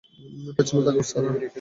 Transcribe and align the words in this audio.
পেছনে 0.57 0.81
তাকাও, 0.85 1.03
সারা! 1.03 1.29